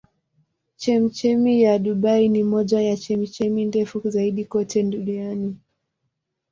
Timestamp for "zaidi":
4.09-4.45